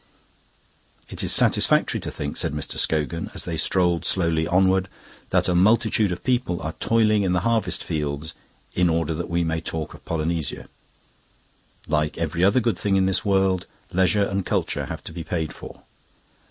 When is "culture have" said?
14.43-15.03